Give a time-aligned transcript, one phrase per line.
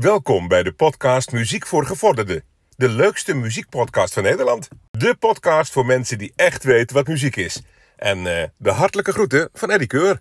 [0.00, 2.42] Welkom bij de podcast Muziek voor Gevorderden.
[2.76, 4.68] De leukste muziekpodcast van Nederland.
[4.90, 7.62] De podcast voor mensen die echt weten wat muziek is.
[7.96, 10.20] En eh, de hartelijke groeten van Eddie Keur.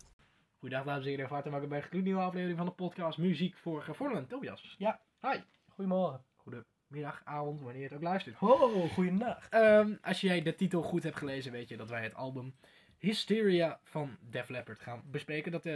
[0.60, 3.57] Goedendag dames en heren, van harte welkom bij een gloednieuwe aflevering van de podcast Muziek
[3.57, 4.28] voor Gevorderden.
[4.28, 4.76] Tobias.
[4.78, 5.00] Ja.
[5.21, 5.38] Hi.
[5.70, 6.23] Goedemorgen.
[6.36, 8.36] Goedemiddag, avond, wanneer je het ook luistert.
[8.39, 9.48] Oh, goeiedag.
[9.50, 12.55] Ehm, als jij de titel goed hebt gelezen, weet je dat wij het album
[12.98, 15.52] Hysteria van Def Leppard gaan bespreken.
[15.52, 15.73] Dat eh,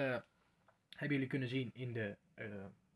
[0.90, 2.46] hebben jullie kunnen zien in de eh,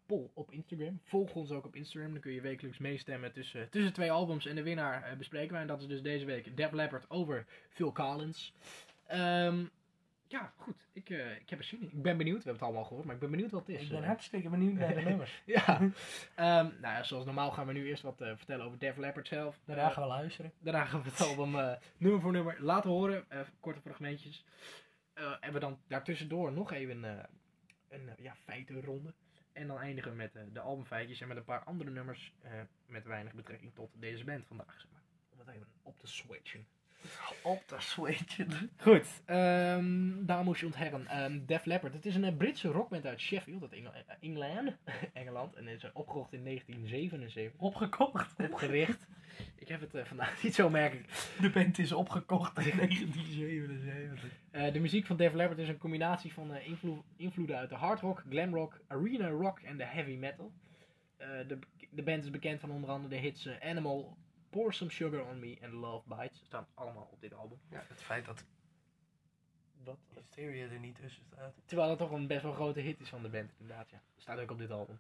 [0.07, 0.99] poll op Instagram.
[1.03, 4.45] Volg ons ook op Instagram, dan kun je wekelijks meestemmen tussen, tussen twee albums.
[4.45, 5.61] En de winnaar eh, bespreken wij.
[5.61, 8.54] En dat is dus deze week Def Leppard over Phil Collins.
[9.07, 9.63] Ehm,
[10.27, 10.87] ja, goed.
[10.93, 11.87] Ik, eh, ik heb er zin in.
[11.91, 12.37] Ik ben benieuwd.
[12.37, 13.83] We hebben het allemaal gehoord, maar ik ben benieuwd wat het is.
[13.83, 15.41] Ik ben Eh, hartstikke benieuwd naar de nummers.
[15.46, 15.77] ja.
[16.35, 19.60] Ehm, nou ja, zoals normaal gaan we nu eerst wat vertellen over Def Leppard zelf.
[19.65, 20.51] Daarna gaan we luisteren.
[20.60, 23.25] Daarna gaan we het album nummer voor nummer laten horen.
[23.60, 24.46] korte fragmentjes.
[25.39, 27.04] En we dan daartussendoor nog even
[27.89, 29.13] een ja, feitenronde.
[29.57, 32.52] En dan eindigen we met eh, de albumfeitjes en met een paar andere nummers eh,
[32.86, 34.73] met weinig betrekking tot deze band vandaag.
[34.80, 35.02] Zeg maar.
[35.30, 36.67] Om het even op te switchen.
[37.44, 38.38] Op de switch.
[38.77, 41.08] Goed, ehm dames en heren.
[41.08, 41.94] ehm Def Leppard.
[41.94, 45.55] Het is een eh, Britse rockband uit Sheffield, uit Engel- eh, Engeland.
[45.55, 47.59] En is opgekocht in 1977.
[47.61, 48.36] Opgekocht.
[48.39, 49.08] Opgericht.
[49.55, 51.05] Ik heb het eh, vandaag niet zo merk ik.
[51.41, 54.31] De band is opgekocht in 1977.
[54.52, 57.75] Eh, de muziek van Def Leppard is een combinatie van eh, invloed- invloeden uit de
[57.75, 60.52] hard rock, glam rock, arena rock en de heavy metal.
[61.17, 64.17] Eh, de, de band is bekend van onder andere de hits Animal,
[64.49, 66.38] Pour Some Sugar On Me en Love Bites.
[66.39, 67.58] Ze staan allemaal op dit album.
[67.69, 68.43] Ja, het feit dat
[69.83, 69.97] Wat?
[70.13, 71.53] Hysteria er niet tussen staat.
[71.65, 73.89] Terwijl het toch een best wel grote hit is van de band, inderdaad.
[73.89, 74.02] Ja.
[74.17, 74.99] Staat ook op dit album.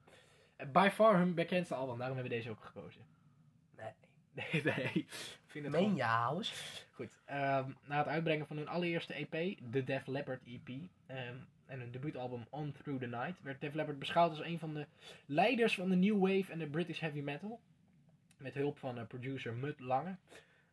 [0.71, 3.01] By far hun bekendste album, daarom hebben we deze ook gekozen.
[3.77, 3.91] Nee.
[4.37, 5.05] Nee, nee.
[5.45, 6.51] Vind het Meen je?
[6.91, 10.69] Goed, ehm, na het uitbrengen van hun allereerste EP, de Def Leppard EP,
[11.05, 11.35] ehm,
[11.65, 14.85] en hun debuutalbum On Through the Night, werd Def Leppard beschouwd als een van de
[15.25, 17.59] leiders van de New Wave en de British Heavy Metal.
[18.37, 20.15] Met hulp van eh, producer Mud Lange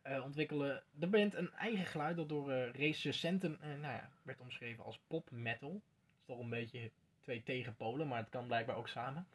[0.01, 4.83] eh ontwikkelde de band een eigen geluid dat door eh recensenten nou ja, werd omschreven
[4.83, 5.71] als pop metal.
[5.71, 5.81] Dat
[6.19, 9.27] is toch een beetje twee tegenpolen, maar het kan blijkbaar ook samen.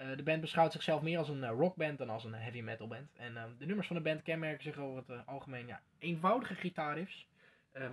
[0.00, 2.86] Eh, de band beschouwt zichzelf meer als een eh, rockband dan als een heavy metal
[2.86, 3.08] band.
[3.16, 6.54] En eh, de nummers van de band kenmerken zich over het eh, algemeen ja, eenvoudige
[6.54, 7.26] gitaarriffs,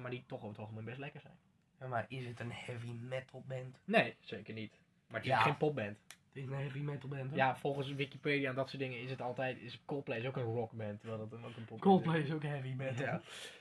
[0.02, 1.38] maar die toch over het algemeen best lekker zijn.
[1.80, 3.80] Ja, maar is het een heavy metal band?
[3.86, 4.80] Nee, zeker niet.
[5.08, 5.42] Maar het is Ja.
[5.42, 5.98] geen popband.
[6.08, 7.38] Het is een heavy metal band, hoor.
[7.38, 10.44] Ja, volgens Wikipedia en dat soort dingen is het altijd, is Coldplay is ook een
[10.44, 13.06] rockband, terwijl dat ook een popband Coldplay is ook heavy metal.
[13.06, 13.22] Ja.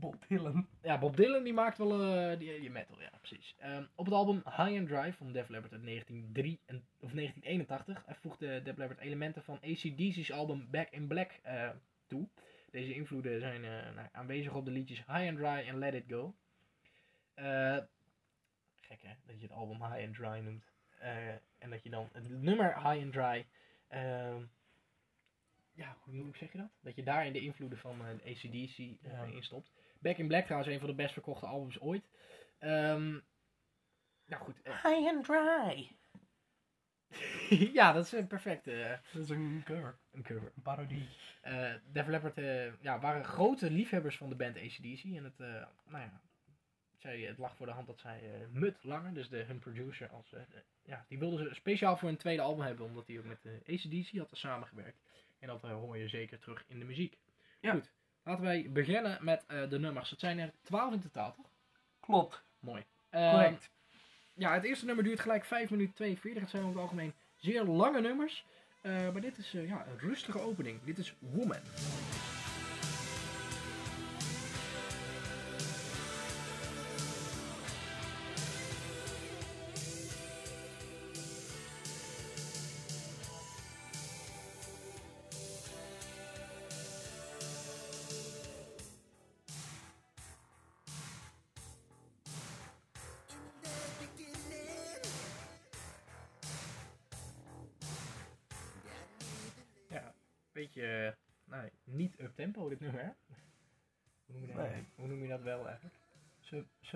[0.00, 0.68] Bob Dylan.
[0.82, 3.54] Ja, Bob Dylan die maakt wel eh, die, die metal, ja precies.
[3.58, 8.04] Ehm, op het album High and Dry van Def Leppard uit 1903 en, of 1981
[8.04, 11.70] eh, voegde Def Leppard elementen van ACDC's album Back in Black eh,
[12.06, 12.28] toe.
[12.70, 16.04] Deze invloeden zijn eh, nou, aanwezig op de liedjes High and Dry en Let It
[16.08, 16.34] Go.
[18.80, 20.64] Gek hè, dat je het album High and Dry noemt.
[21.58, 23.46] En dat je dan het nummer High and Dry...
[23.88, 24.42] ehm,
[25.72, 26.70] ja, hoe zeg je dat?
[26.80, 29.24] Dat je daar in de invloeden van eh ACDC Ja.
[29.24, 29.72] in stopt.
[30.06, 32.08] Back in Black trouwens een van de best verkochte albums ooit.
[32.58, 33.10] Ehm
[34.26, 34.62] nou goed.
[34.62, 35.90] eh, High and dry.
[37.78, 39.98] ja, dat is een perfecte eh, Dat is een cover.
[40.12, 40.52] een cover.
[40.56, 41.08] Een parodie.
[41.42, 45.02] Eh Def Leppard eh, ja, waren grote liefhebbers van de band ACDC.
[45.04, 46.20] En het, eh, nou ja,
[46.98, 50.08] zij, het lag voor de hand dat zij eh Mud Langer, dus de, hun producer,
[50.08, 52.86] als, eh, de- ja, die wilden ze speciaal voor een tweede album hebben.
[52.86, 54.98] Omdat hij ook met de ACDC had samengewerkt.
[55.38, 57.18] En dat hoor je zeker terug in de muziek.
[57.60, 57.72] Ja.
[57.72, 57.92] Goed,
[58.26, 60.10] laten wij beginnen met eh, de nummers.
[60.10, 61.50] Het zijn er twaalf in totaal, toch?
[62.00, 62.42] Klopt.
[62.58, 62.84] Mooi.
[63.10, 63.70] Ehm, Correct.
[64.34, 66.42] ja, het eerste nummer duurt gelijk 5 minuten 42.
[66.42, 68.44] Het zijn over het algemeen zeer lange nummers.
[68.80, 70.82] Eh, maar dit is eh, ja, een rustige opening.
[70.84, 71.60] Dit is Woman.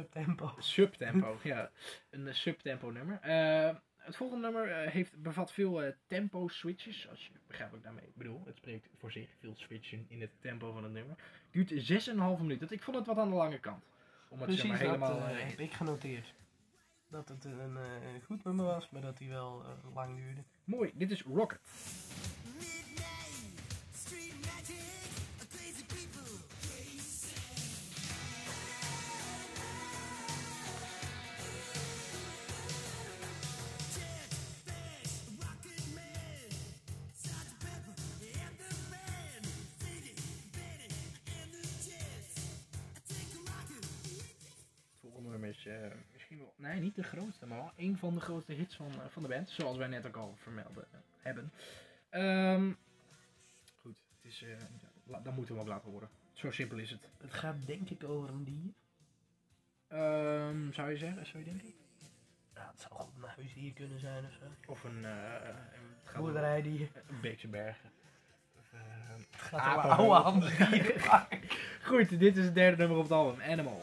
[0.00, 0.54] Subtempo.
[0.58, 1.70] Subtempo, ja.
[2.10, 3.18] Een eh, subtempo nummer.
[3.20, 7.08] Eh, het volgende nummer eh, heeft, bevat veel tempo switches.
[7.08, 8.42] Als je begrijpt wat ik daarmee bedoel.
[8.46, 11.16] Het spreekt voor zich veel switchen in het tempo van het nummer.
[11.50, 12.68] Duurt 6,5 minuten.
[12.70, 13.84] Ik vond het wat aan de lange kant.
[14.28, 15.18] Om het Precies, zeg maar, helemaal...
[15.18, 16.34] dat heb ik genoteerd.
[17.08, 19.64] Dat het een eh, goed nummer was, maar dat hij wel
[19.94, 20.42] lang duurde.
[20.64, 21.60] mooi, dit is Rocket.
[46.70, 49.28] Nee niet de grootste, maar wel een van de grootste hits van, eh, van de
[49.28, 49.50] band.
[49.50, 51.52] Zoals wij net ook al vermelden eh, hebben.
[52.10, 52.72] Ehm,
[53.80, 54.48] goed, het is, eh,
[55.04, 56.08] la- dan moeten we ook laten horen.
[56.32, 57.08] Zo simpel is het.
[57.20, 58.72] Het gaat denk ik over een dier.
[59.88, 61.72] Ehm, zou je zeggen, zou je denken?
[62.54, 64.70] Ja, het zou goed een huisdier kunnen zijn of zo.
[64.72, 65.10] Of een, eh,
[66.04, 66.88] gaat Boerderijdier.
[67.08, 67.90] een Beekse Bergen.
[68.72, 68.78] Eh,
[69.30, 71.00] Het gaat over oude handdieren.
[71.88, 73.40] Goed, dit is het derde nummer op het album.
[73.42, 73.80] Animal.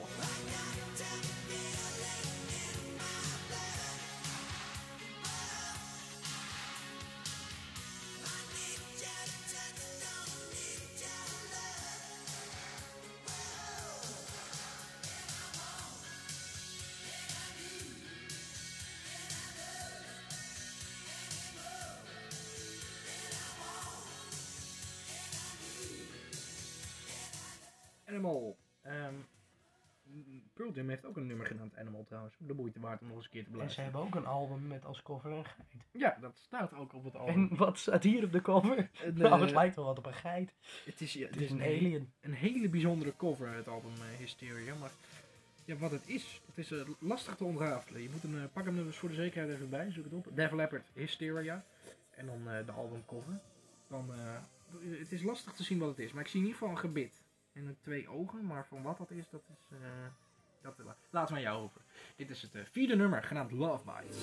[32.31, 32.51] Trouwens.
[32.57, 33.91] De moeite waard om nog eens een keer te En ze beluisteren.
[33.91, 35.68] hebben ook een album met als cover een geit.
[35.91, 37.33] Ja, dat staat ook op het album.
[37.50, 38.77] En wat staat hier op de cover?
[39.03, 40.53] Een, Nou, eh, het lijkt wel wat op een geit.
[40.85, 42.12] het is, ja, Het is een alien.
[42.21, 44.75] Een hele bijzondere cover, het album eh, Hysteria.
[44.75, 44.91] Maar
[45.65, 48.01] ja, wat het is, het is eh, lastig te ontrafelen.
[48.01, 50.13] Je moet hem, eh, pak hem er dus voor de zekerheid even bij, zoek het
[50.13, 50.27] op.
[50.35, 51.65] Def Leppard, Hysteria.
[52.09, 53.39] En dan eh, de albumcover.
[53.88, 54.19] Dan, eh,
[55.00, 56.81] het is lastig te zien wat het is, maar ik zie in ieder geval een
[56.81, 57.21] gebit.
[57.53, 59.75] En een twee ogen, maar van wat dat is, dat is...
[61.09, 61.81] laten we aan jou over.
[62.15, 64.17] Dit is het eh, vierde nummer, genaamd Love Bites.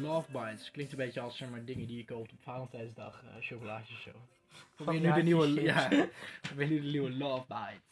[0.00, 3.28] Love Bites klinkt een beetje als zeg maar, dingen die je koopt op Valentijnsdag, eh
[3.40, 4.90] chocolaatjes of zo.
[4.90, 5.88] Weer nu de nieuwe, ja,
[6.56, 7.88] nu de nieuwe Love Bites.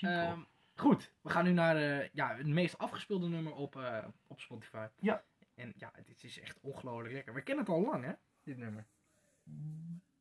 [0.00, 0.38] Ehm,
[0.74, 4.86] goed, we gaan nu naar eh, ja, het meest afgespeelde nummer op, eh, op Spotify.
[4.98, 5.22] Ja.
[5.54, 7.34] En ja, dit is echt ongelooflijk lekker.
[7.34, 8.12] We kennen het al lang, hè?
[8.42, 8.86] Dit nummer.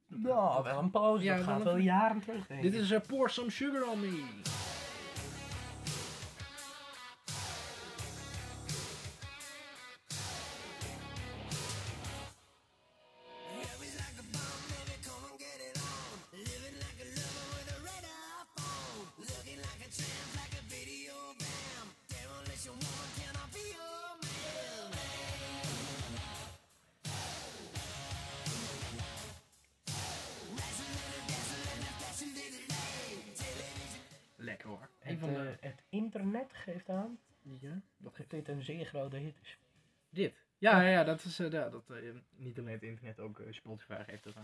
[0.07, 1.23] Nou, wel een pauze.
[1.23, 4.25] Ja, dat gaat wel jaren terug, Dit is Pour Some Sugar On Me.
[36.27, 39.57] Internet geeft aan Ja, dat dit een zeer grote hit is.
[40.09, 40.45] Dit.
[40.57, 41.97] Ja, ja, ja, dat is eh, ja, dat, eh,
[42.35, 44.43] niet alleen het internet, ook eh, Spotify geeft dat aan.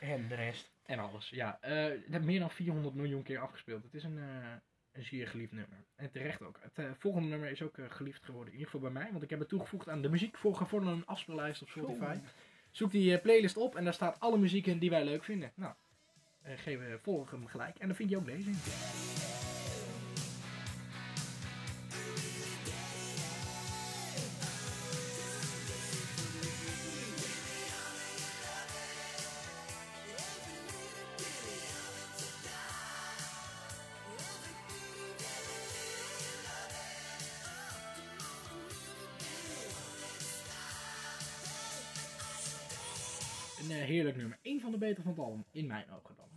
[0.00, 0.70] En de rest.
[0.82, 1.58] En alles, ja.
[1.60, 3.82] eh het heeft meer dan 400 miljoen keer afgespeeld.
[3.82, 4.52] Het is een, eh,
[4.92, 5.78] een zeer geliefd nummer.
[5.94, 6.60] En terecht ook.
[6.72, 9.10] Het volgende nummer is ook geliefd geworden, in ieder geval bij mij.
[9.10, 12.16] Want ik heb het toegevoegd aan de muziek voor gevorderden afspeellijst op Spotify.
[12.70, 15.52] Zoek die playlist op en daar staat alle muziek in die wij leuk vinden.
[15.54, 15.74] Nou,
[16.42, 17.78] geven we volg hem gelijk.
[17.78, 19.31] En dan vind je ook deze in.
[43.72, 44.38] Heerlijk nummer.
[44.42, 46.28] Eén van de betere van het album, in mijn ogen dan.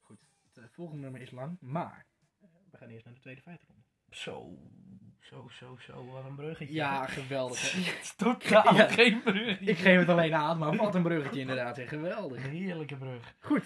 [0.00, 2.06] Goed, het eh, volgende nummer is lang, maar
[2.40, 3.82] eh, we gaan eerst naar de tweede feitenronde.
[4.10, 4.58] Zo,
[5.20, 6.06] zo, zo, zo.
[6.06, 6.74] Wat een bruggetje.
[6.74, 8.14] Ja, geweldig.
[8.16, 8.88] totaal Ja.
[9.00, 9.64] geen bruggetje.
[9.70, 11.76] Ik geef het alleen aan, maar wat een bruggetje inderdaad.
[11.76, 11.86] hè.
[11.86, 12.42] Geweldig.
[12.42, 13.34] Heerlijke brug.
[13.38, 13.64] Goed,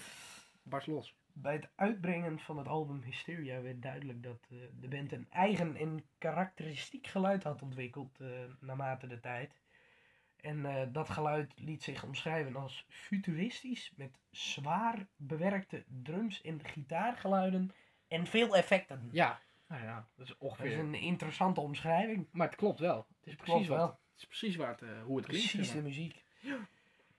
[0.63, 1.15] barst los.
[1.33, 5.75] Bij het uitbrengen van het album Hysteria werd duidelijk dat eh, de band een eigen
[5.75, 8.27] en karakteristiek geluid had ontwikkeld eh,
[8.59, 9.53] naarmate de tijd.
[10.41, 17.71] En eh, dat geluid liet zich omschrijven als futuristisch met zwaar bewerkte drums en gitaargeluiden
[18.07, 19.09] en veel effecten.
[19.11, 20.79] Ja, nou ja, dat is Dat is ongeveer.
[20.79, 22.27] een interessante omschrijving.
[22.31, 22.97] Maar het klopt wel.
[22.97, 23.87] Het is precies, klopt wat, wel.
[23.87, 25.51] het is precies waar het, eh, hoe het klinkt.
[25.51, 26.23] Precies de muziek.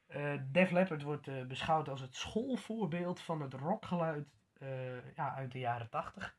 [0.06, 5.52] Eh Def Leppard wordt eh, beschouwd als het schoolvoorbeeld van het rockgeluid eh, ja, uit
[5.52, 6.36] de jaren 80.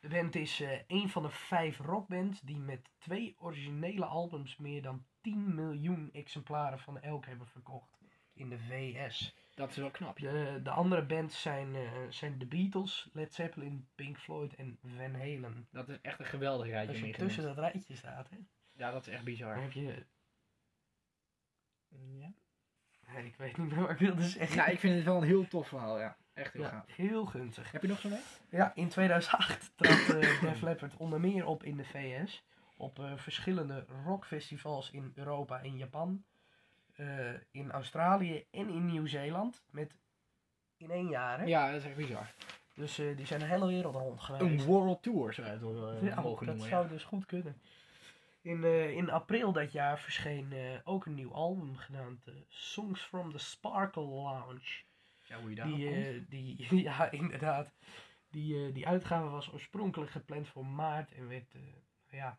[0.00, 4.82] De band is eh, een van de vijf rockbands die met twee originele albums meer
[4.82, 7.98] dan 10 miljoen exemplaren van elk hebben verkocht
[8.32, 9.34] in de VS.
[9.54, 10.18] Dat is wel knap.
[10.18, 10.32] Ja.
[10.32, 15.14] De, de andere bands zijn, eh, zijn de Beatles, Led Zeppelin, Pink Floyd en Van
[15.14, 15.68] Halen.
[15.70, 18.36] Dat is echt een geweldig rijtje Als je tussen dat rijtje staat, hè?
[18.72, 19.54] Ja, dat is echt bizar.
[19.54, 20.06] Dan heb je...
[21.88, 22.32] Ja.
[23.12, 24.56] Nee, ik weet niet meer wat ik wilde zeggen.
[24.56, 26.16] ja, ik vind het wel een heel tof verhaal, ja.
[26.34, 26.84] Echt heel Ja, gaaf.
[26.96, 27.72] heel gunstig.
[27.72, 28.20] Heb je nog zo mee?
[28.50, 32.44] Ja, in 2008 trad eh Def Leppard onder meer op in de VS.
[32.76, 36.24] Op eh, verschillende rockfestivals in Europa en Japan.
[36.96, 39.62] eh, in Australië en in Nieuw-Zeeland.
[39.70, 39.94] Met
[40.76, 41.38] in één jaar.
[41.38, 41.44] Hè?
[41.44, 42.26] Ja, dat is echt bizar.
[42.74, 44.42] Dus die zijn de hele wereld rond geweest.
[44.44, 46.70] Een world tour zou je het wel Ja, mogen dat noemen.
[46.70, 46.90] zou Ja.
[46.92, 47.60] dus goed kunnen.
[48.42, 50.52] In, in april dat jaar verscheen
[50.84, 54.82] ook een nieuw album genaamd Songs from the Sparkle Lounge.
[55.30, 57.72] Ja, hoe je daar Die, eh, die, ja, inderdaad.
[58.30, 61.60] Die, eh, die uitgave was oorspronkelijk gepland voor maart en werd eh,
[62.08, 62.38] ja,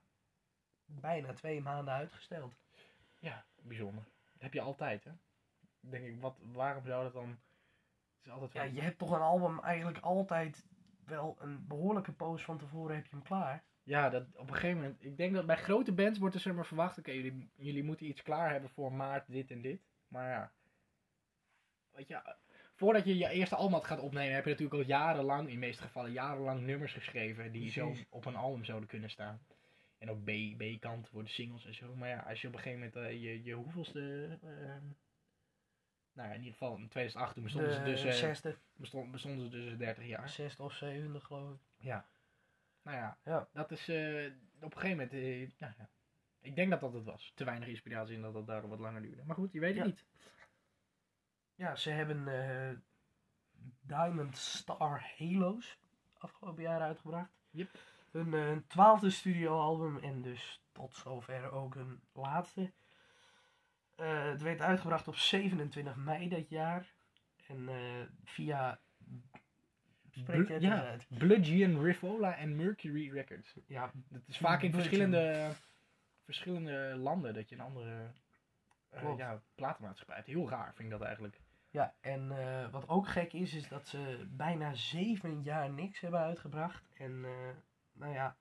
[0.86, 2.53] bijna twee maanden uitgesteld.
[3.19, 4.03] Ja, bijzonder.
[4.03, 5.12] Dat heb je altijd, hè?
[5.79, 7.29] Denk ik, wat, waarom zou dat dan...
[7.29, 10.67] Het is altijd Ja, je hebt toch een album eigenlijk altijd
[11.05, 13.63] wel een behoorlijke poos van tevoren heb je hem klaar.
[13.83, 15.03] Ja, dat op een gegeven moment.
[15.03, 18.07] Ik denk dat bij grote bands wordt er zeg maar verwacht: oké, jullie, jullie moeten
[18.07, 19.81] iets klaar hebben voor maart, dit en dit.
[20.07, 20.51] Maar ja.
[21.91, 22.36] Weet je,
[22.81, 25.81] voordat je je eerste album gaat opnemen, heb je natuurlijk al jarenlang, in de meeste
[25.83, 29.41] gevallen jarenlang nummers geschreven die zo op een album zouden kunnen staan.
[29.97, 31.95] En ook B, B-kant voor de singles en zo.
[31.95, 34.27] Maar ja, als je op een gegeven moment eh, je, je hoeveelste.
[34.43, 34.50] eh,
[36.13, 38.03] nou ja, in ieder geval in 2008 toen bestonden ze dus.
[38.03, 40.29] eh, zesde, bestond, bestonden ze dus 30 jaar.
[40.29, 41.59] zesde of zevende geloof ik.
[41.77, 42.05] Ja.
[42.83, 43.47] Nou ja, Ja.
[43.53, 44.25] dat is eh,
[44.61, 45.13] op een gegeven moment.
[45.13, 45.89] eh, nou ja.
[46.41, 47.31] Ik denk dat dat het was.
[47.35, 49.23] Te weinig inspiratie en dat het daarom wat langer duurde.
[49.25, 49.85] Maar goed, je weet het Ja.
[49.85, 50.05] niet.
[51.62, 52.77] Ja, ze hebben eh,
[53.82, 55.77] Diamond Star Halo's
[56.18, 57.32] afgelopen jaar uitgebracht.
[57.50, 57.70] Yep.
[58.12, 62.72] Hun eh, twaalfde studioalbum en dus tot zover ook hun laatste.
[63.96, 66.94] Eh, het werd uitgebracht op 27 mei dat jaar.
[67.48, 67.70] En
[68.24, 68.80] via...
[70.12, 70.98] Spreek het ja?
[71.08, 73.56] Bludgeon, Rivola en Mercury Records.
[73.68, 75.51] Ja, Dat is vaak in verschillende,
[76.24, 78.12] verschillende landen dat je een andere
[78.89, 79.18] Klopt.
[79.18, 80.27] ja, platenmaatschappij hebt.
[80.27, 81.41] Heel raar vind ik dat eigenlijk.
[81.72, 86.20] Ja, en eh, wat ook gek is, is dat ze bijna zeven jaar niks hebben
[86.20, 86.84] uitgebracht.
[86.94, 87.50] En eh,
[87.92, 88.38] nou ja,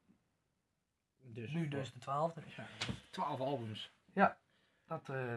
[1.18, 2.42] Dus nu dus de twaalfde.
[2.56, 2.66] Ja,
[3.10, 3.92] 12 albums.
[4.86, 5.34] Dat eh,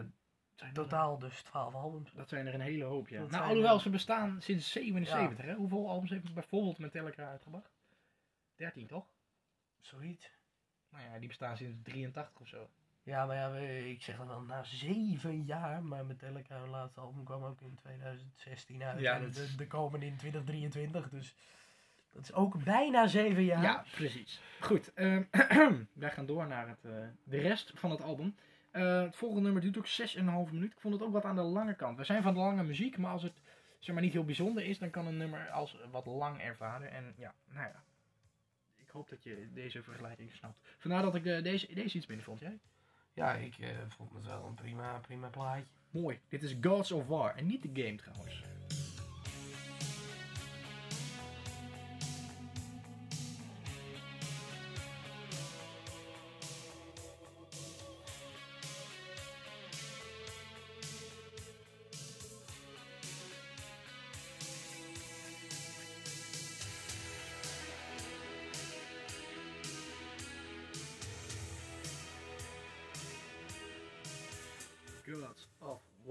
[0.54, 2.12] Zijn totaal dus 12 albums.
[2.12, 3.20] Dat zijn er een hele hoop, ja.
[3.20, 5.54] Dat Nou, alhoewel er- ze bestaan sinds 77, hè?
[5.54, 7.70] Hoeveel albums heeft bijvoorbeeld Metallica uitgebracht?
[8.54, 9.06] 13, toch?
[9.80, 10.30] Zoiets.
[10.88, 12.68] Nou ja, die bestaan sinds 83 of zo.
[13.04, 17.24] Ja, maar ja, ik zeg dat wel na zeven jaar, maar Metallica, hun laatste album
[17.24, 19.00] kwam ook in 2016 uit.
[19.00, 21.34] Ja, en de, de komen in 2023, dus
[22.12, 23.62] dat is ook bijna zeven jaar.
[23.62, 24.40] Ja, precies.
[24.60, 25.22] Goed, ehm,
[25.92, 26.92] wij gaan door naar het, eh,
[27.24, 28.36] de rest van het album.
[28.70, 30.72] Eh, het volgende nummer duurt ook 6,5 minuut.
[30.72, 31.98] Ik vond het ook wat aan de lange kant.
[31.98, 33.40] We zijn van de lange muziek, maar als het
[33.78, 36.90] zeg maar, niet heel bijzonder is, dan kan een nummer als wat lang ervaren.
[36.90, 37.82] En ja, nou ja.
[38.76, 40.58] Ik hoop dat je deze vergelijking snapt.
[40.78, 42.40] Vandaar dat ik eh, deze, deze iets minder vond.
[42.40, 42.58] Jij?
[43.14, 45.72] Ja, ik eh, vond het wel een prima, prima plaatje.
[45.90, 46.20] Mooi.
[46.28, 47.34] Dit is Gods of War.
[47.34, 48.44] En niet de game trouwens.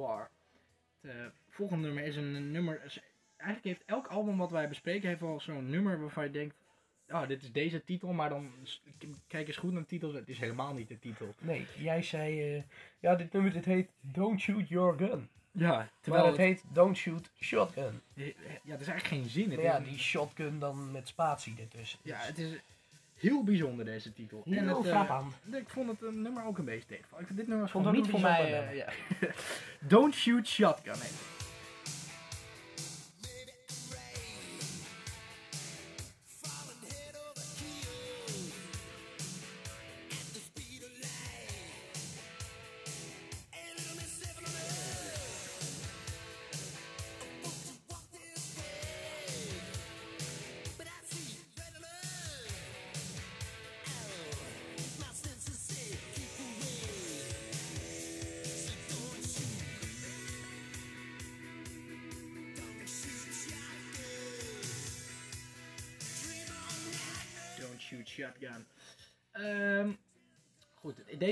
[0.07, 0.29] War.
[1.01, 2.81] Het eh, volgende nummer is een nummer.
[2.86, 3.00] is-
[3.38, 6.55] Eigenlijk heeft elk album wat wij bespreken heeft wel zo'n nummer waarvan je denkt.
[7.10, 8.51] Oh, dit is deze titel, maar dan
[9.27, 10.13] kijk eens goed naar de titel.
[10.13, 11.33] Het is helemaal niet de titel.
[11.39, 12.63] Nee, jij zei, eh,
[13.00, 15.29] ja, dit nummer dit heet Don't Shoot Your Gun.
[15.51, 18.01] Ja, Terwijl het heet Don't Shoot Shotgun.
[18.13, 18.24] Ja,
[18.65, 19.43] het is eigenlijk geen zin.
[19.50, 22.00] Het Maar ja, is een- die shotgun dan met spatie ertussen.
[22.03, 22.60] ja, het is
[23.24, 24.42] heel bijzonder deze titel.
[24.46, 27.20] Heel en het, eh, ik vond het een nummer ook een beetje tegenvallen.
[27.20, 28.68] Ik vind dit nummer gewoon niet voor mij.
[28.68, 28.88] eh, ja.
[29.94, 30.94] Don't shoot shotgun.
[30.94, 31.42] heet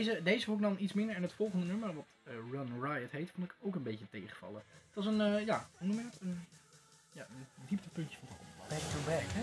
[0.05, 1.15] deze, deze vond ik dan iets minder.
[1.15, 4.61] En het volgende nummer, wat eh, Run Riot heet, vond ik ook een beetje tegenvallen.
[4.85, 6.33] Het was een, eh, ja, hoe noem je
[7.11, 7.27] ja,
[7.67, 8.47] dieptepuntje van album.
[8.69, 9.41] Back to back, hè?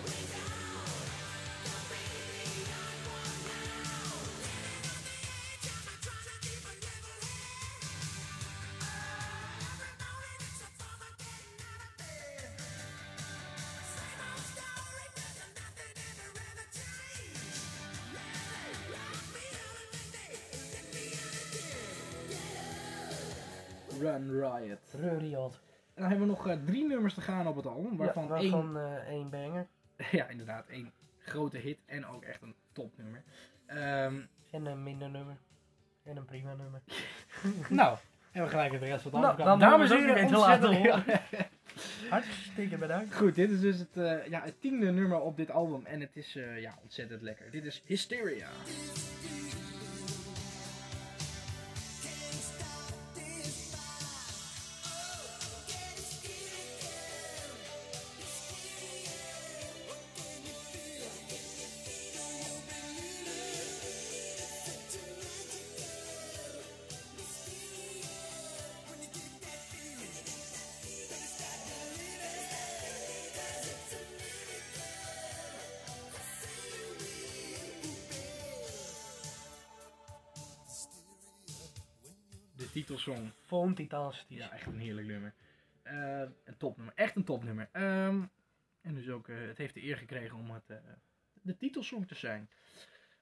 [24.12, 25.60] Run Riot.
[25.94, 28.34] En dan hebben we nog eh, drie nummers te gaan op het album, waarvan ja,
[28.34, 29.66] één waarvan eh, één banger.
[30.18, 33.22] ja, inderdaad, één grote hit en ook echt een topnummer.
[33.66, 34.14] Ehm
[34.50, 35.36] En een minder nummer.
[36.04, 36.80] En een prima nummer.
[37.68, 37.98] nou,
[38.32, 39.44] en we gelijk het rest van het Nou, album.
[39.46, 41.20] dan Dames en heren, ontzettend- laten
[42.10, 43.14] Hartstikke bedankt.
[43.14, 46.16] Goed, dit is dus het, eh, ja, het tiende nummer op dit album en het
[46.16, 47.50] is ja, ontzettend lekker.
[47.50, 48.48] Dit is Hysteria.
[82.80, 83.32] Titelsong.
[83.40, 84.36] Vond fantastisch.
[84.36, 85.34] Ja, echt een heerlijk nummer.
[85.82, 87.68] Eh, een topnummer, echt een topnummer.
[87.72, 88.22] Ehm,
[88.80, 90.76] en dus ook, eh, het heeft de eer gekregen om het, eh,
[91.32, 92.50] de titelsong te zijn.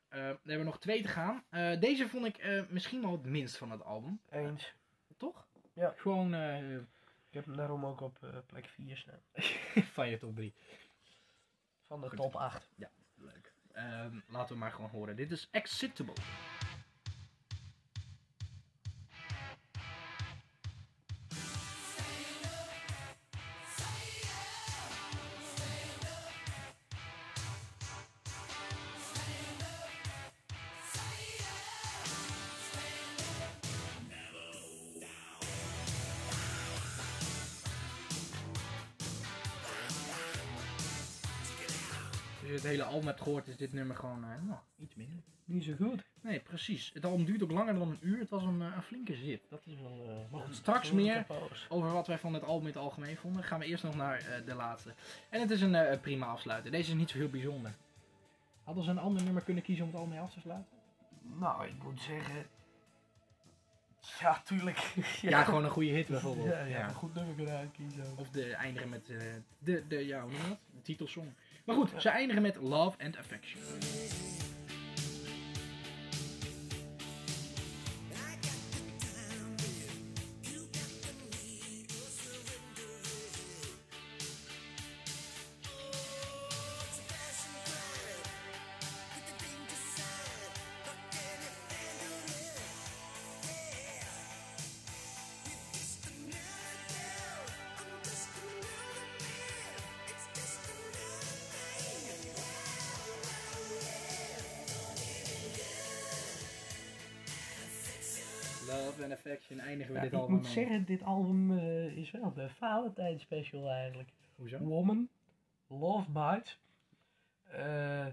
[0.08, 1.44] We hebben nog twee te gaan.
[1.50, 4.20] Eh, deze vond ik eh, misschien wel het minst van het album.
[4.30, 4.74] Eens.
[5.16, 5.46] Toch?
[5.72, 5.94] Ja.
[5.96, 6.74] Gewoon eh,
[7.28, 9.20] Ik heb hem daarom ook op eh, plek 4 staan.
[9.96, 10.54] van je top 3.
[11.82, 12.16] Van de Goed.
[12.16, 12.68] top 8.
[13.14, 13.52] Leuk.
[13.72, 15.16] Ehm, laten we maar gewoon horen.
[15.16, 16.14] Dit is Excitable.
[42.76, 45.22] Hele album hebt gehoord, is dit nummer gewoon eh, nou, iets minder.
[45.44, 46.02] Niet zo goed.
[46.20, 46.90] Nee, precies.
[46.94, 48.18] Het album duurt ook langer dan een uur.
[48.18, 49.40] Het was een, eh, een flinke zit.
[49.50, 50.04] Dat is wel.
[50.08, 51.26] eh, maar goed, straks meer
[51.68, 53.44] over wat wij van het album in het algemeen vonden.
[53.44, 54.94] Gaan we eerst nog naar eh, de laatste.
[55.30, 56.70] En het is een eh, prima afsluiter.
[56.70, 57.74] Deze is niet zo heel bijzonder.
[58.64, 60.72] Hadden ze een ander nummer kunnen kiezen om het album mee af te sluiten?
[61.38, 62.46] Nou, ik moet zeggen.
[64.20, 64.78] Ja, tuurlijk.
[65.20, 66.48] Ja, gewoon een goede hit bijvoorbeeld.
[66.48, 68.04] Ja, ja, een goed nummer kunnen uitkiezen.
[68.16, 69.18] Of de eindigen met eh,
[69.58, 70.58] de, de, ja, hoe noem je dat?
[70.74, 71.32] De titelsong.
[71.66, 73.60] Maar goed, ze eindigen met Love and Affection.
[110.62, 114.08] Zeggen, dit album eh, is wel de Valentijn special eigenlijk.
[114.36, 114.58] Hoezo?
[114.58, 115.08] Woman,
[115.68, 116.58] Love Bites,
[117.42, 118.06] eh,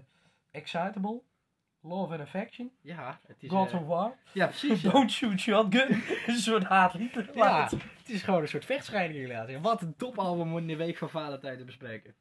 [0.50, 1.20] Excitable,
[1.80, 3.50] Love and Affection, Ja, het is...
[3.50, 4.82] God eh, of War, ja, precies.
[4.82, 4.90] ja.
[4.90, 6.02] Don't Shoot Shotgun.
[6.26, 7.28] een soort haatlied.
[7.34, 9.60] Ja, het is gewoon een soort vechtscheiding inderdaad.
[9.60, 12.14] Wat een topalbum om in de week van Valentijn te bespreken.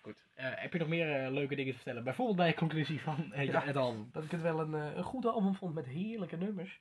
[0.00, 0.16] Goed.
[0.34, 2.04] Heb je nog meer leuke dingen te vertellen?
[2.04, 3.60] Bijvoorbeeld bij de conclusie van Ja.
[3.60, 4.08] het album.
[4.12, 6.80] Dat ik het wel een, een goed album vond met heerlijke nummers.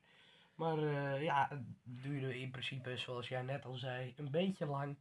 [0.61, 4.95] Maar eh, ja, het duurde in principe, zoals jij net al zei, een beetje lang.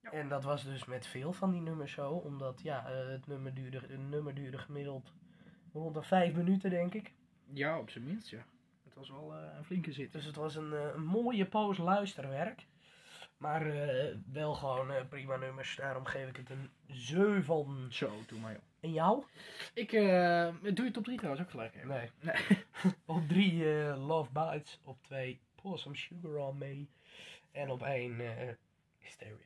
[0.00, 0.10] Ja.
[0.10, 3.54] En dat was dus met veel van die nummers zo, omdat ja, eh, het nummer
[3.54, 5.12] duurde, een nummer duurde gemiddeld
[5.72, 7.14] rond de vijf minuten, denk ik.
[7.52, 8.46] Ja, op zijn minst ja.
[8.84, 10.12] Het was wel eh, een flinke zit.
[10.12, 12.66] Dus het was een, een mooie poos luisterwerk.
[13.36, 13.72] Maar
[14.32, 17.92] wel gewoon prima nummers, daarom geef ik het een 7.
[17.92, 18.62] Zo, doe maar joh.
[18.86, 19.24] En jou?
[19.74, 21.84] Ik eh, doe je top 3 trouwens ook gelijk.
[21.84, 22.10] Nee.
[22.20, 22.34] Nee.
[23.16, 23.64] op 3
[23.96, 26.86] Love Bites, op 2 Pour Some Sugar On Me.
[27.52, 28.20] En op 1
[28.98, 29.36] Hysteria.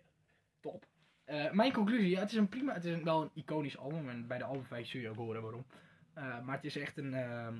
[0.60, 0.86] Top.
[1.24, 4.08] Eh, mijn conclusie, ja, het is een prima, het is een- wel een iconisch album
[4.08, 5.64] en bij de albumfeit zul je ook horen waarom.
[6.14, 7.54] Eh, maar het is echt een, ehm,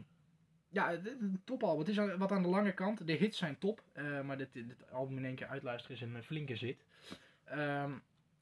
[0.68, 1.78] ja, een topalbum.
[1.78, 3.06] Het is wat aan de lange kant.
[3.06, 6.16] De hits zijn top, eh, maar dit, dit album in één keer uitluisteren is een
[6.16, 6.84] eh, flinke zit.
[7.44, 7.92] Ehm,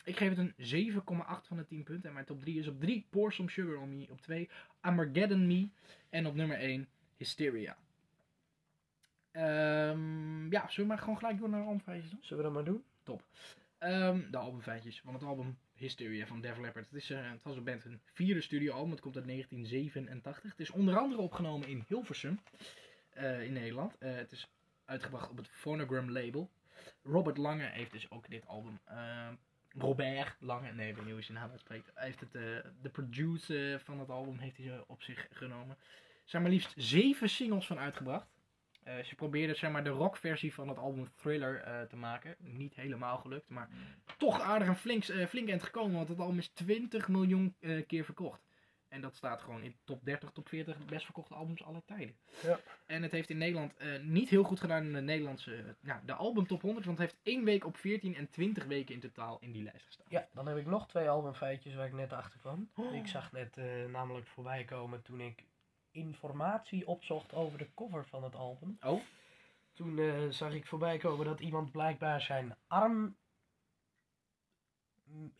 [0.08, 2.08] ik geef het een 7,8 van de 10 punten.
[2.08, 4.06] En mijn top 3 is op 3 Pour Some Sugar On Me.
[4.10, 4.48] Op 2
[4.80, 5.68] Armageddon Me.
[6.08, 7.76] En op nummer 1 Hysteria.
[9.30, 12.20] Ehm, ja, zullen we maar gewoon gelijk door naar de albumfeitjes doen?
[12.22, 12.84] Zullen we dat maar doen?
[13.78, 16.84] Ehm, de albumfeitjes van het album Hysteria van Def Leppard.
[16.84, 18.90] Het, is, eh, het was een band hun vierde studioalbum.
[18.90, 20.50] Het komt uit 1987.
[20.50, 22.40] Het is onder andere opgenomen in Hilversum
[23.10, 23.98] eh, in Nederland.
[23.98, 24.50] Eh, het is
[24.84, 26.50] uitgebracht op het Phonogram label.
[27.02, 28.80] Robert Lange heeft dus ook dit album.
[29.78, 31.90] Robert Lange, nee, ik weet niet hoe je zijn naam uitspreekt.
[31.94, 32.42] Hij heeft het, eh,
[32.82, 35.76] de producer van het album heeft hij eh, op zich genomen.
[35.78, 38.26] Er zijn maar liefst zeven singles van uitgebracht.
[38.82, 42.36] Eh, ze probeerden zeg maar, de rockversie van het album Thriller te maken.
[42.38, 43.68] Niet helemaal gelukt, maar
[44.16, 45.96] toch aardig een flink, flink eind gekomen.
[45.96, 48.47] Want het album is 20 miljoen keer verkocht.
[48.88, 52.16] En dat staat gewoon in top 30, top 40 best verkochte albums aller tijden.
[52.42, 52.60] Ja.
[52.86, 56.02] En het heeft in Nederland eh, niet heel goed gedaan in de Nederlandse, eh, ja,
[56.06, 56.86] de album top 100.
[56.86, 59.86] Want het heeft één week op 14 en 20 weken in totaal in die lijst
[59.86, 60.06] gestaan.
[60.08, 62.70] Ja, dan heb ik nog twee albumfeitjes waar ik net achter kwam.
[62.92, 65.44] Ik zag net eh, namelijk voorbij komen toen ik
[65.90, 68.78] informatie opzocht over de cover van het album.
[68.80, 69.00] Oh,
[69.72, 70.00] Toen
[70.32, 73.16] zag ik voorbij komen dat iemand blijkbaar zijn arm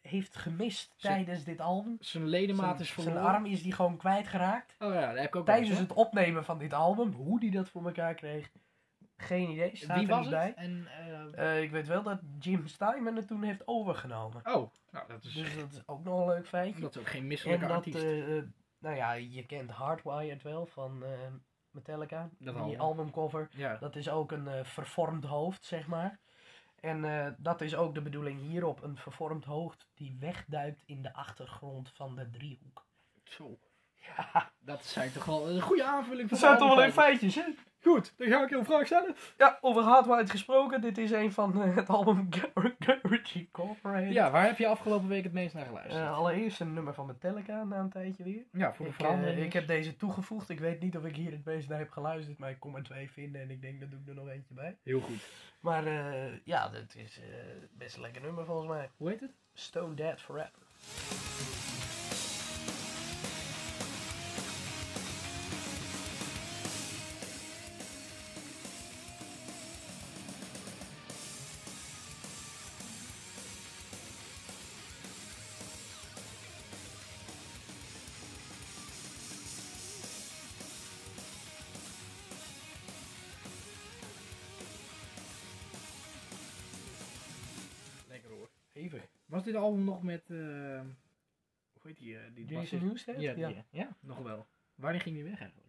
[0.02, 1.96] heeft gemist Zijn- tijdens dit album.
[2.00, 3.28] zijn ledemaat Zijn, is zijn verloren.
[3.35, 4.76] arm is die gewoon kwijtgeraakt.
[4.78, 7.50] Oh ja, dat heb ik ook Tijdens eens, het opnemen van dit album, hoe die
[7.50, 8.50] dat voor elkaar kreeg,
[9.16, 9.76] geen idee.
[9.76, 10.54] Staat Wie er was niet het?
[10.54, 10.64] bij.
[10.64, 14.38] En, eh, Eh, ik weet wel dat Jim Steinman het toen heeft overgenomen.
[14.46, 16.81] oh, nou dat is, Dus dat is ook nog een leuk feitje.
[16.81, 18.02] dat is ook geen En misselijke dat, artiest.
[18.02, 18.42] eh,
[18.78, 21.04] nou ja, je kent Hardwired wel van
[21.70, 22.28] Metallica.
[22.38, 22.81] Dat die album.
[22.81, 23.48] albumcover.
[23.50, 23.76] ja.
[23.76, 26.18] Dat is ook een vervormd hoofd, zeg maar.
[26.81, 28.83] En eh, dat is ook de bedoeling hierop.
[28.83, 32.87] Een vervormd hoofd die wegduikt in de achtergrond van de driehoek.
[33.25, 33.59] Zo.
[34.17, 36.93] Ja, Dat zijn toch wel een goede aanvulling dat van zijn de toch wel een
[36.93, 37.55] feitjes, hè?
[37.83, 39.14] Goed, dan ga ik je een vraag stellen.
[39.37, 40.81] Ja, over Hardwired gesproken.
[40.81, 44.12] Dit is een van eh, het album Gar- Garage Incorporated.
[44.12, 46.03] Ja, waar heb je afgelopen week het meest naar geluisterd?
[46.05, 48.45] Eh, allereerst een nummer van Metallica na een tijdje weer.
[48.53, 49.47] ja, voor de Ik, eh, verandering.
[49.47, 50.49] ik heb deze toegevoegd.
[50.49, 52.83] Ik weet niet of ik hier het meest naar heb geluisterd, maar ik kon er
[52.83, 54.77] twee vinden en ik denk dat doe ik er nog eentje bij.
[54.85, 55.29] Heel goed.
[55.61, 55.85] Maar
[56.45, 57.21] ja, dat is
[57.73, 58.91] best een lekker nummer volgens mij.
[58.97, 59.33] Hoe heet het?
[59.55, 60.53] Stone Dead Forever.
[89.29, 90.23] Was dit album nog met...
[90.31, 90.37] eh
[91.81, 92.17] hoe heet die?
[92.19, 92.87] eh, die Jason?
[92.87, 93.21] Newsted?
[93.21, 93.49] Ja, Ja.
[93.49, 93.64] ja.
[93.71, 94.47] ja, nog wel.
[94.75, 95.69] Wanneer ging die weg eigenlijk?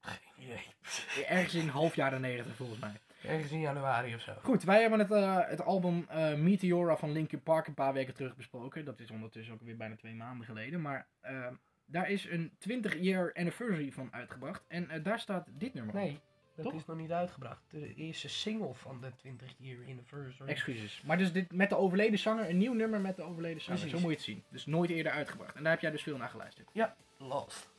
[0.00, 1.24] Geen idee.
[1.26, 2.92] Ergens in half jaren 90 volgens mij.
[3.22, 4.34] Ergens in januari of zo.
[4.42, 8.14] Goed, wij hebben het, eh, het album eh, Meteora van Linkin Park een paar weken
[8.14, 8.84] terug besproken.
[8.84, 10.80] Dat is ondertussen ook weer bijna twee maanden geleden.
[10.80, 11.46] Maar eh,
[11.84, 14.64] daar is een 20 year anniversary van uitgebracht.
[14.68, 16.00] En eh, daar staat dit nummer op.
[16.00, 16.20] Nee,
[16.54, 16.74] dat Toch?
[16.74, 17.62] is nog niet uitgebracht.
[17.70, 20.50] De eerste single van de 20 year anniversary.
[20.50, 21.02] Excuses.
[21.04, 23.80] Maar dus dit met de overleden zanger, een nieuw nummer met de overleden zanger.
[23.80, 23.98] Precies.
[23.98, 24.44] Zo moet je het zien.
[24.50, 25.56] Dus nooit eerder uitgebracht.
[25.56, 26.70] En daar heb jij dus veel naar geluisterd.
[27.18, 27.72] Lost.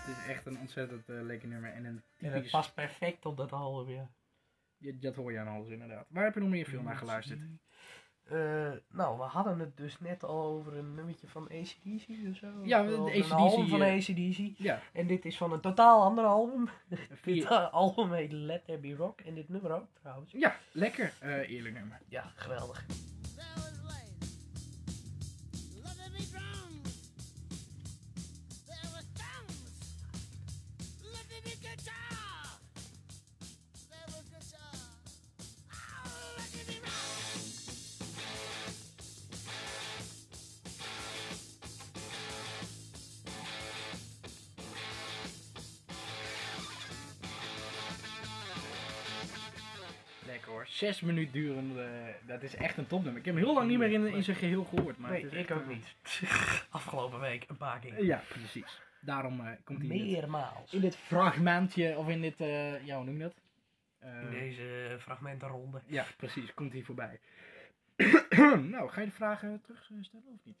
[0.00, 1.72] Het is echt een ontzettend eh, lekker nummer.
[1.72, 4.10] En een En het past perfect op dat album, ja.
[4.76, 6.06] Ja, dat hoor je aan alles inderdaad.
[6.08, 7.40] Waar heb je nog meer veel naar geluisterd?
[8.30, 12.46] Eh, nou, we hadden het dus net al over een nummertje van ACDC of zo.
[12.62, 14.58] Ja, de AC/DC, Een album van eh, ACDC.
[14.58, 16.68] Ja, En dit is van een totaal ander album.
[17.22, 19.20] Dit eh, album heet Let There Be Rock.
[19.20, 20.32] En dit nummer ook trouwens.
[20.32, 22.00] ja lekker eh, eerlijk nummer.
[22.08, 22.86] Ja, geweldig.
[50.80, 51.82] Zes minuten durende.
[51.82, 53.18] eh, dat is echt een topnummer.
[53.20, 54.98] Ik heb hem heel lang niet meer in, in zijn geheel gehoord.
[54.98, 55.94] Maar nee, het is ik ook niet.
[56.70, 58.04] Afgelopen week een paar keer.
[58.04, 58.80] Ja, precies.
[59.00, 60.72] Daarom eh, komt hij Meermaals.
[60.72, 63.34] in dit fragmentje, of in dit, eh, ja hoe noem je dat?
[63.98, 65.80] Eh, In deze fragmentenronde.
[65.86, 66.54] Ja, precies.
[66.54, 67.20] Komt hij voorbij.
[68.74, 70.56] nou, ga je de vragen terugstellen of niet?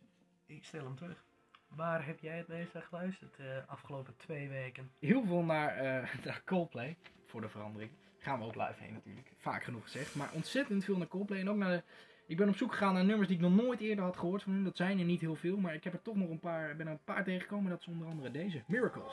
[0.46, 1.24] Ik stel hem terug.
[1.68, 4.90] Waar heb jij het meest naar geluisterd de afgelopen twee weken?
[4.98, 7.90] Heel veel naar, eh, naar Coldplay, voor de verandering.
[8.20, 9.32] Gaan we ook live heen natuurlijk.
[9.38, 10.14] Vaak genoeg gezegd.
[10.14, 11.40] Maar ontzettend veel naar Coldplay.
[11.40, 11.82] En ook naar.
[12.26, 14.52] Ik ben op zoek gegaan naar nummers die ik nog nooit eerder had gehoord van
[14.52, 14.64] hun.
[14.64, 15.56] Dat zijn er niet heel veel.
[15.56, 17.70] Maar ik heb er toch nog een paar, ben er een paar tegengekomen.
[17.70, 18.62] Dat is onder andere deze.
[18.66, 19.12] Miracles.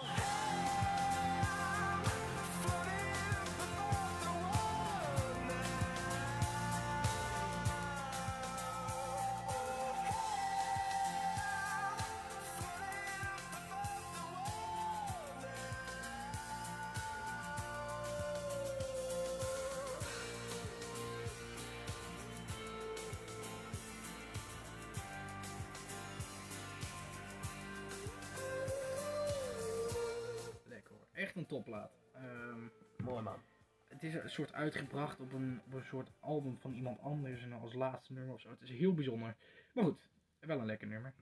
[34.38, 38.34] Soort uitgebracht op een, op een soort album van iemand anders en als laatste nummer
[38.34, 38.50] of zo.
[38.50, 39.36] Het is heel bijzonder.
[39.73, 40.00] Maar goed,
[40.39, 41.13] wel een lekker nummer.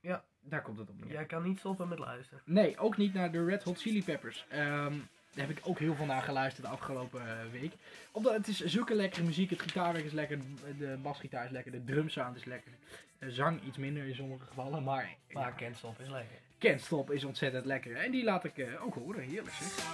[0.00, 0.24] Ja.
[0.40, 1.12] Daar komt het op neer.
[1.12, 2.42] Jij kan niet stoppen met luisteren.
[2.44, 4.46] Nee, ook niet naar de Red Hot Chili Peppers.
[4.48, 4.94] Ehm,
[5.34, 7.72] daar heb ik ook heel veel naar geluisterd de afgelopen eh, week.
[8.12, 9.50] Omdat het is zulke lekkere muziek.
[9.50, 10.38] Het gitaarwerk is lekker,
[10.78, 12.72] de basgitaar is lekker, de drumsound is lekker.
[13.18, 16.38] De zang iets minder in sommige gevallen, maar Maar ja, Can't Stop is lekker.
[16.58, 17.96] Can't Stop is ontzettend lekker.
[17.96, 19.88] En die laat ik eh, ook horen, heerlijk zeg.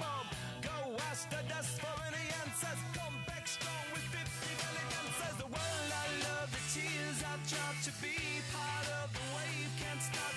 [0.00, 2.80] Go ask the dust for any answers.
[2.98, 4.24] Come back strong with 50
[4.62, 5.36] million answers.
[5.44, 8.16] The world I love, the tears I drop to be
[8.56, 9.70] part of the wave.
[9.82, 10.34] Can't stop.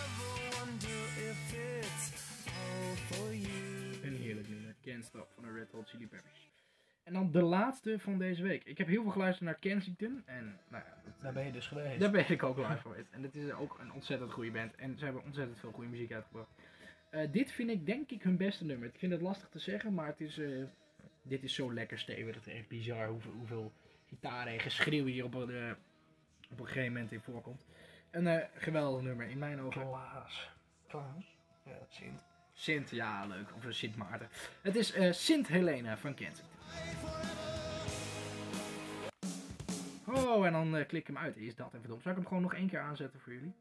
[0.00, 2.04] Ever wonder if it's
[2.46, 3.60] all for you.
[4.04, 6.48] Een heerlijk nummer, Can't Stop van de Red Hot Chili Peppers.
[7.04, 8.64] En dan de laatste van deze week.
[8.64, 10.22] Ik heb heel veel geluisterd naar Kensington.
[10.26, 12.00] En nou ja, dat- Daar ben je dus geweest.
[12.00, 13.08] Daar ben ik ook live geweest.
[13.10, 14.74] En het is ook een ontzettend goede band.
[14.74, 16.50] En ze hebben ontzettend veel goede muziek uitgebracht.
[17.10, 18.88] Eh, dit vind ik denk ik hun beste nummer.
[18.88, 20.64] Ik vind het lastig te zeggen, maar het is, eh,
[21.22, 22.34] dit is zo lekker stevig.
[22.34, 23.72] Het is echt bizar hoeveel, hoeveel
[24.06, 25.70] gitaren en geschreeuw hier op een, eh,
[26.50, 27.66] op een gegeven moment in voorkomt.
[28.10, 29.80] Een geweldig nummer in mijn ogen.
[29.80, 30.50] Klaas.
[30.86, 31.36] Klaas?
[31.64, 32.24] Ja, Sint.
[32.52, 33.54] Sint, ja leuk.
[33.56, 34.28] Of Sint Maarten.
[34.60, 36.58] Het is Sint Helena van Kensington.
[40.06, 41.36] Oh, en dan klik ik hem uit.
[41.36, 42.00] Is dat even dom.
[42.00, 43.54] Zal ik hem gewoon nog één keer aanzetten voor jullie?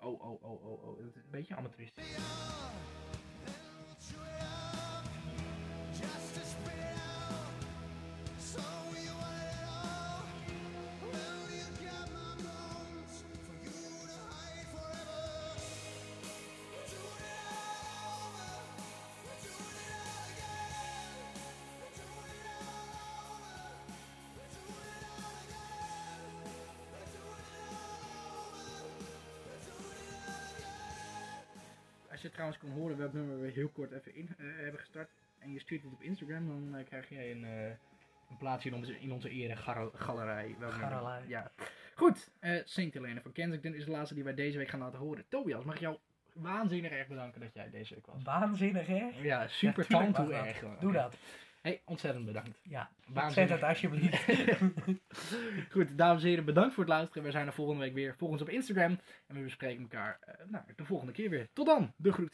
[0.00, 0.96] Oh, oh, oh, oh, oh.
[0.98, 2.16] Het is Een beetje amateuristisch.
[32.24, 35.10] Je trouwens kon horen welk nummer we heel kort even in eh, hebben gestart.
[35.38, 37.66] En je stuurt het op Instagram, dan eh, krijg jij een, eh,
[38.30, 39.56] een plaatsje in onze, in onze nummer?
[39.56, 40.54] Galerij.
[41.26, 41.50] Ja.
[41.94, 44.98] Goed, eh Saint Helena van Kensington is de laatste die wij deze week gaan laten
[44.98, 45.24] horen.
[45.28, 45.98] Tobias, mag ik jou
[46.32, 48.22] waanzinnig erg bedanken dat jij deze week was.
[48.22, 49.10] Waanzinnig, hè?
[49.22, 50.78] Ja, super Ja, erg.
[50.80, 51.16] Doe dat.
[51.64, 52.60] Hey, ontzettend bedankt.
[52.62, 52.90] Ja.
[53.06, 53.60] Waanzinnig.
[53.60, 54.24] het alsjeblieft.
[55.72, 57.22] Goed, dames en heren, bedankt voor het luisteren.
[57.22, 58.14] We zijn er volgende week weer.
[58.16, 58.98] Volg ons op Instagram.
[59.26, 61.48] En we bespreken elkaar eh, nou, de volgende keer weer.
[61.52, 62.32] Tot dan, de groeten.